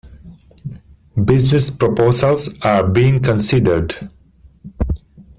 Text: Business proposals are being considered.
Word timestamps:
Business 1.25 1.69
proposals 1.69 2.59
are 2.61 2.87
being 2.89 3.21
considered. 3.21 4.09